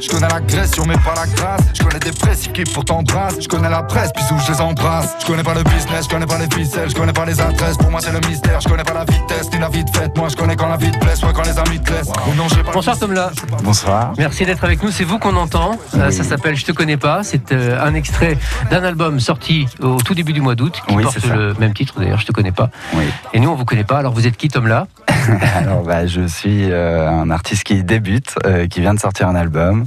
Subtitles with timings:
[0.00, 1.60] Je connais l'agression, mais pas la grâce.
[1.74, 3.40] Je connais des précis qui pourtant brassent.
[3.40, 5.16] Je connais la presse, puis où je les embrasse.
[5.20, 7.76] Je connais pas le business, je connais pas les ficelles, je connais pas les adresses.
[7.76, 8.60] Pour moi, c'est le mystère.
[8.60, 10.16] Je connais pas la vitesse, ni la vie de fête.
[10.16, 12.06] Moi, je connais quand la vie te blesse, ouais, quand les amis te laissent.
[12.36, 13.30] non, pas Bonsoir, Tom là.
[13.62, 14.12] Bonsoir.
[14.16, 14.90] Merci d'être avec nous.
[14.90, 15.78] C'est vous qu'on entend.
[15.94, 17.24] Euh, ça s'appelle Je te connais pas.
[17.24, 18.38] C'est euh, un extrait
[18.70, 22.20] d'un album sorti au tout début du mois d'août qui porte le même titre d'ailleurs.
[22.20, 22.70] Je te connais pas.
[22.94, 23.04] Oui.
[23.32, 23.98] Et nous, on vous connaît pas.
[23.98, 24.86] Alors, vous êtes qui, Tom là?
[25.56, 28.34] Alors, bah, je suis euh, un artiste qui débute,
[28.70, 29.86] qui vient de sortir un album.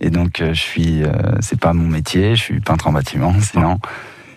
[0.00, 1.02] Et donc, je suis.
[1.40, 2.34] c'est pas mon métier.
[2.34, 3.78] Je suis peintre en bâtiment, sinon.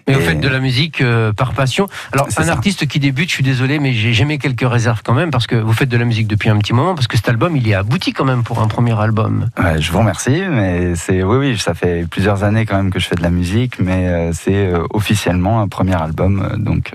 [0.07, 1.87] Mais vous faites de la musique euh, par passion.
[2.11, 5.31] Alors, un artiste qui débute, je suis désolé, mais j'ai jamais quelques réserves quand même,
[5.31, 7.55] parce que vous faites de la musique depuis un petit moment, parce que cet album,
[7.55, 9.47] il est abouti quand même pour un premier album.
[9.57, 12.99] Ouais, je vous remercie, mais c'est oui, oui, ça fait plusieurs années quand même que
[12.99, 16.91] je fais de la musique, mais euh, c'est euh, officiellement un premier album, donc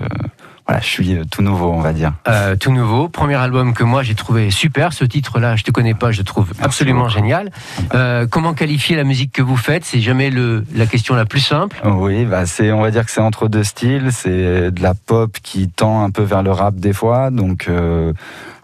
[0.79, 2.13] je suis euh, tout nouveau, on va dire.
[2.27, 4.93] Euh, tout nouveau, premier album que moi j'ai trouvé super.
[4.93, 7.51] Ce titre-là, je te connais pas, je le trouve absolument génial.
[7.93, 9.85] Euh, comment qualifier la musique que vous faites?
[9.85, 11.81] C'est jamais le, la question la plus simple.
[11.83, 14.09] Oui, bah c'est, on va dire que c'est entre deux styles.
[14.11, 17.69] C'est de la pop qui tend un peu vers le rap des fois, donc.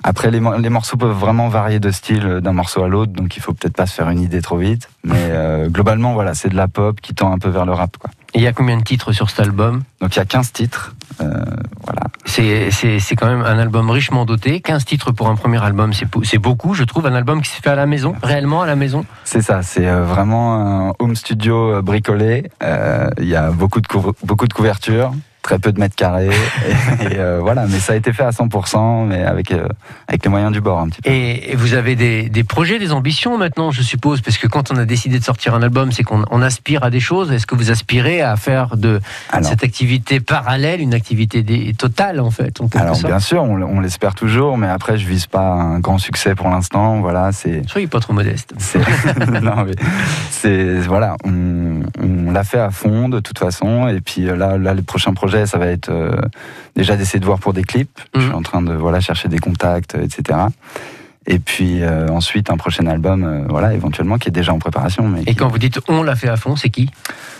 [0.03, 3.41] Après, les, les, morceaux peuvent vraiment varier de style d'un morceau à l'autre, donc il
[3.41, 4.89] faut peut-être pas se faire une idée trop vite.
[5.03, 5.31] Mais
[5.67, 7.97] globalement, voilà, c'est de la pop qui tend un peu vers le rap.
[7.97, 8.11] Quoi.
[8.33, 9.81] Et il y a combien de titres sur cet album?
[9.99, 10.93] Donc il y a 15 titres.
[11.19, 11.66] voilà.
[12.37, 14.61] C'est quand même un album richement doté.
[14.61, 17.07] 15 titres pour un premier album, c'est beaucoup, je trouve.
[17.07, 19.05] Un album qui s'est fait à la maison, réellement à la maison.
[19.23, 22.51] C'est ça, c'est euh, vraiment un home studio euh, bricolé.
[22.61, 23.87] Euh, il y a beaucoup de,
[24.23, 25.13] beaucoup de couvertures
[25.47, 26.27] très peu de mètres carrés.
[27.01, 29.65] et, euh, voilà, mais ça a été fait à 100%, mais avec, euh,
[30.09, 31.09] avec les moyens du bord un petit peu.
[31.09, 34.75] Et, vous avez des, des, projets, des ambitions maintenant, je suppose, parce que quand on
[34.75, 37.31] a décidé de sortir un album, c'est qu'on on aspire à des choses.
[37.31, 38.99] Est-ce que vous aspirez à faire de
[39.41, 41.43] cette activité parallèle une activité
[41.77, 45.79] totale, en fait Alors, bien sûr, on, l'espère toujours, mais après, je vise pas un
[45.79, 46.99] grand succès pour l'instant.
[46.99, 47.61] Voilà, c'est.
[47.69, 48.53] Soyez pas trop modeste.
[49.41, 49.75] non, mais
[50.29, 51.76] c'est voilà, on,
[52.27, 55.45] on l'a fait à fond de toute façon, et puis là, là, le prochain projet
[55.45, 56.19] ça va être euh,
[56.75, 57.99] déjà d'essayer de voir pour des clips.
[58.13, 58.35] Je suis mhm.
[58.35, 60.39] en train de voilà chercher des contacts, etc.
[61.25, 65.07] Et puis euh, ensuite un prochain album, euh, voilà, éventuellement qui est déjà en préparation.
[65.07, 66.89] Mais Et quand vous dites on l'a fait à fond, c'est qui?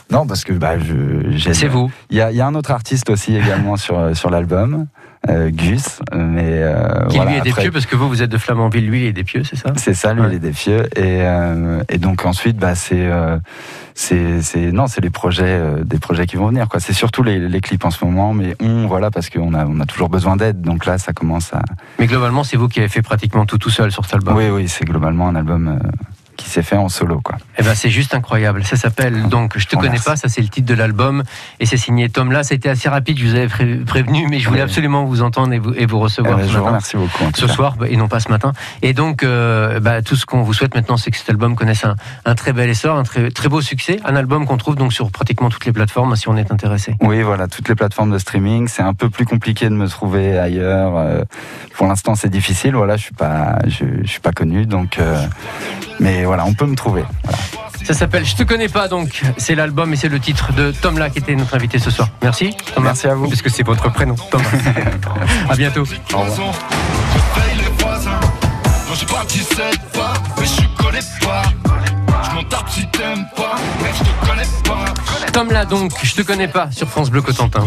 [0.10, 1.38] Non, parce que bah, je.
[1.54, 1.92] C'est vous.
[2.10, 4.88] Il y a, y a, un autre artiste aussi également sur sur l'album.
[5.30, 8.38] Euh, Gus, mais euh, qui lui est des pieux parce que vous vous êtes de
[8.38, 9.74] Flamanville, lui il est des pieux, c'est ça?
[9.76, 13.10] C'est ça, lui il est des pieux et, euh, et donc ensuite bah c'est
[13.94, 16.80] c'est non c'est les projets des projets qui vont venir quoi.
[16.80, 19.80] C'est surtout les, les, clips en ce moment, mais on voilà parce qu'on a on
[19.80, 21.62] a toujours besoin d'aide, donc là ça commence à.
[22.00, 24.36] Mais globalement c'est vous qui avez fait pratiquement tout tout seul sur cet album?
[24.36, 25.80] Oui oui c'est globalement un album
[26.38, 27.20] qui s'est fait en solo.
[27.22, 27.38] Quoi.
[27.58, 28.64] Eh ben, c'est juste incroyable.
[28.64, 31.24] Ça s'appelle donc Je te connais pas, ça c'est le titre de l'album
[31.60, 32.44] et c'est signé Tom là.
[32.44, 33.48] Ça a été assez rapide, je vous avais
[33.84, 36.40] prévenu, mais je voulais absolument vous entendre et vous, et vous recevoir.
[36.40, 37.24] Eh ben, je vous remercie beaucoup.
[37.36, 38.54] ce soir bah, et non pas ce matin.
[38.82, 41.84] Et donc, euh, bah, tout ce qu'on vous souhaite maintenant, c'est que cet album connaisse
[41.84, 44.00] un, un, très bel essor, un très, très beau succès.
[44.06, 46.96] Un album qu'on trouve donc sur pratiquement toutes les plateformes si on est intéressé.
[47.02, 48.68] Oui, voilà, toutes les plateformes de streaming.
[48.68, 50.98] C'est un peu plus compliqué de me trouver ailleurs.
[50.98, 51.24] Euh,
[51.76, 52.76] pour l'instant, c'est difficile.
[52.76, 55.00] Voilà, je suis pas, je, je suis pas connu, donc.
[55.00, 55.26] Euh,
[56.00, 57.04] mais voilà, on peut me trouver.
[57.84, 59.22] Ça s'appelle Je te connais pas donc.
[59.38, 62.10] C'est l'album et c'est le titre de Tom La qui était notre invité ce soir.
[62.22, 62.56] Merci.
[62.82, 63.28] Merci à vous.
[63.28, 64.46] Parce que c'est votre prénom, Thomas.
[65.50, 65.84] à bientôt.
[66.14, 66.54] Au revoir.
[75.34, 77.64] Tom là donc, je te connais pas sur France Bleu Cotentin.